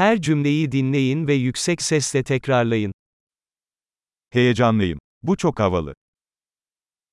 Her 0.00 0.21
cümleyi 0.21 0.71
dinleyin 0.71 1.27
ve 1.27 1.33
yüksek 1.33 1.81
sesle 1.81 2.23
tekrarlayın. 2.23 2.93
Heyecanlıyım. 4.29 4.99
Bu 5.23 5.37
çok 5.37 5.59
havalı. 5.59 5.93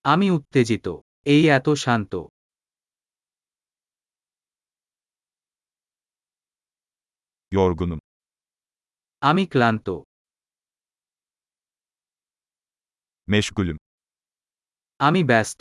আমি 0.04 0.32
উত্তেজিত 0.32 0.86
এই 1.26 1.42
এত 1.58 1.66
শান্ত 1.84 2.12
Yorgunum. 7.50 8.00
আমি 9.22 9.44
ক্লান্ত 9.52 9.88
Meşgulüm. 13.26 13.78
আমি 14.98 15.20
ব্যস্ত 15.28 15.60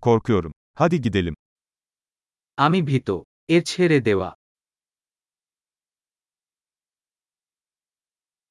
Korkuyorum. 0.00 0.52
Hadi 0.74 1.00
gidelim. 1.00 1.34
আমি 2.58 2.80
ভীত 2.86 3.10
এর 3.49 3.61
ছেড়ে 3.71 3.99
দেওয়া 4.07 4.29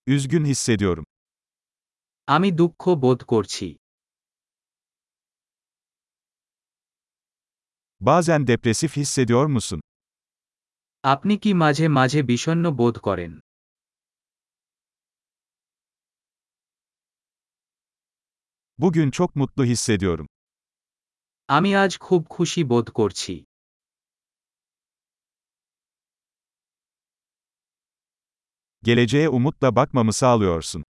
Üzgün 0.07 0.45
hissediyorum. 0.45 1.05
আমি 2.29 2.49
দুঃখ 2.61 2.83
বোধ 3.03 3.21
করছি 3.33 3.67
Bazen 8.01 8.47
depresif 8.47 8.97
hissediyor 8.97 9.47
musun? 9.47 9.81
আপনি 11.05 11.35
কি 11.43 11.51
মাঝে 11.63 11.87
মাঝে 11.99 12.21
বিষণ্ণ 12.31 12.65
বোধ 12.81 12.97
করেন 13.07 13.33
Bugün 18.79 19.11
çok 19.11 19.37
mutlu 19.37 19.65
hissediyorum. 19.65 20.27
আমি 21.49 21.71
আজ 21.77 21.93
খুব 21.99 22.21
খুশি 22.31 22.61
বোধ 22.65 22.87
করছি 22.91 23.35
Geleceğe 28.85 29.29
umutla 29.29 29.77
bakmamı 29.77 30.13
sağlıyorsun. 30.13 30.83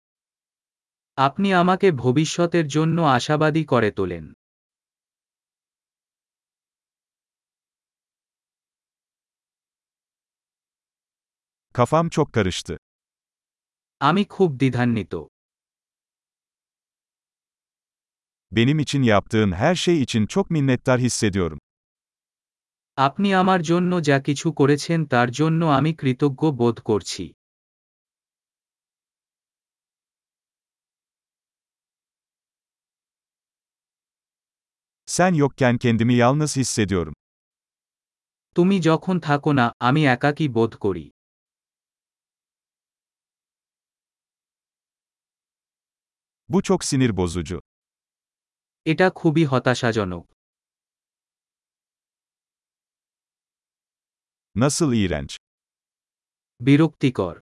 আপনি 1.17 1.49
আমাকে 1.61 1.87
ভবিষ্যতের 2.03 2.65
জন্য 2.75 2.97
আশাবাদী 3.17 3.63
করে 3.71 3.89
তোলেন 3.97 4.25
Kafam 11.75 12.09
çok 12.09 12.33
karıştı. 12.33 12.77
আমি 14.01 14.23
খুব 14.35 14.49
দ্বিধান্বিত 14.59 15.13
Benim 18.51 18.79
için 18.79 19.03
yaptığın 19.03 19.51
her 19.51 19.75
şey 19.75 20.01
için 20.01 20.25
çok 20.25 20.49
minnettar 20.51 20.99
hissediyorum. 20.99 21.59
আপনি 22.97 23.27
আমার 23.41 23.59
জন্য 23.69 23.91
যা 24.09 24.17
কিছু 24.27 24.47
করেছেন 24.59 24.99
তার 25.13 25.29
জন্য 25.39 25.61
আমি 25.77 25.91
কৃতজ্ঞ 26.01 26.41
বোধ 26.59 26.77
করছি 26.89 27.23
Sen 35.15 35.33
yokken 35.33 35.77
kendimi 35.77 36.13
yalnız 36.13 36.57
hissediyorum. 36.57 37.13
তুমি 38.55 38.75
যখন 38.89 39.15
থাকো 39.27 39.51
না 39.59 39.65
আমি 39.87 40.01
একাকী 40.15 40.45
বোধ 40.55 40.71
করি 40.83 41.05
Bu 46.49 46.61
çok 46.61 46.83
sinir 46.83 47.17
bozucu. 47.17 47.59
এটা 48.85 49.07
খুবই 49.19 49.43
হতাশাজনক 49.51 50.25
Nasıl 54.55 54.93
iğrenç. 54.93 55.37
বিরক্তিকর 56.59 57.35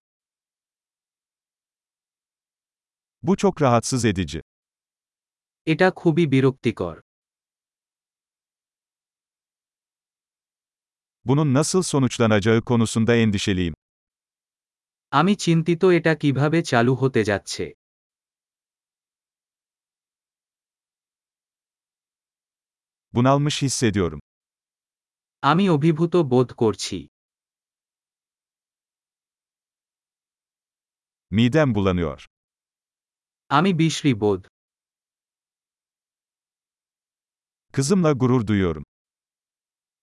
Bu 3.22 3.36
çok 3.36 3.62
rahatsız 3.62 4.04
edici. 4.04 4.40
এটা 5.66 5.88
খুবই 5.96 6.24
বিরক্তিকর 6.32 6.96
Bunun 11.24 11.54
nasıl 11.54 11.82
sonuçlanacağı 11.82 12.62
konusunda 12.62 13.14
endişeliyim. 13.14 13.74
আমি 15.12 15.32
চিন্তিত 15.44 15.82
এটা 15.98 16.12
কিভাবে 16.22 16.58
চালু 16.70 16.94
হতে 17.00 17.22
যাচ্ছে 17.24 17.64
Bunalmış 23.14 23.62
hissediyorum. 23.62 24.20
আমি 25.42 25.64
অভিভূত 25.70 26.14
বোধ 26.30 26.48
করছি 26.62 27.08
Midem 31.30 31.74
bulanıyor. 31.74 32.26
আমি 33.50 33.70
বিশ্রী 33.78 34.12
বোধ 34.20 34.42
Kızımla 37.72 38.12
gurur 38.12 38.46
duyuyorum. 38.46 38.84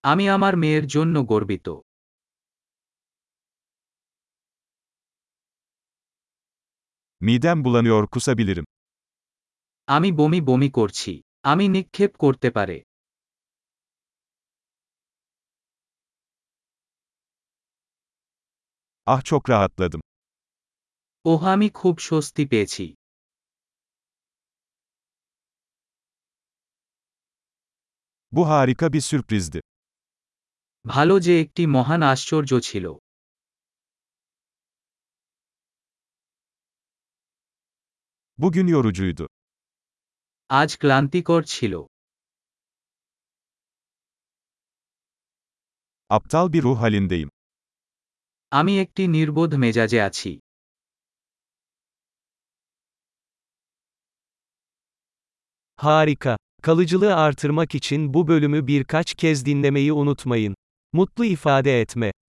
আমি 0.03 0.25
আমার 0.29 0.53
মেয়ের 0.61 0.85
জন্য 0.87 1.15
গর্বিত 1.31 1.67
Midem 7.21 7.63
bulanıyor 7.65 8.07
kusabilirim. 8.07 8.65
আমি 9.87 10.09
বমি 10.11 10.39
বমি 10.41 10.69
করছি 10.69 11.11
আমি 11.51 11.65
নিক্ষেপ 11.75 12.11
করতে 12.23 12.49
পারে 12.51 12.77
Ah 19.07 19.21
çok 19.25 19.49
rahatladım. 19.49 20.01
ওহ 21.25 21.41
আমি 21.53 21.67
খুব 21.79 21.95
স্বস্তি 22.07 22.43
পেয়েছি 22.51 22.85
Bu 28.31 28.49
harika 28.49 28.93
bir 28.93 29.01
sürprizdi. 29.01 29.59
ভালো 30.85 31.15
যে 31.25 31.33
একটি 31.43 31.63
মহান 31.75 32.01
আশ্চর্য 32.13 32.51
ছিল 32.67 32.85
Bugün 38.39 38.67
yorucuydu. 38.75 39.25
আজ 40.49 40.69
ক্লান্তিকর 40.81 41.41
ছিল 41.53 41.73
Aptal 46.09 46.45
bir 46.53 46.63
ruh 46.67 46.77
halindeyim. 46.81 47.29
আমি 48.51 48.73
একটি 48.83 49.03
নির্বোধ 49.15 49.51
মেজাজে 49.63 49.99
আছি 50.09 50.31
Harika. 55.79 56.37
Kalıcılığı 56.61 57.15
artırmak 57.15 57.75
için 57.75 58.13
bu 58.13 58.27
bölümü 58.27 58.67
birkaç 58.67 59.13
kez 59.13 59.45
dinlemeyi 59.45 59.93
unutmayın. 59.93 60.55
Mutlu 60.94 61.24
ifade 61.24 61.80
etme. 61.80 62.12